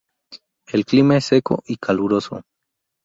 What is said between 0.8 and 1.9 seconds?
clima es seco y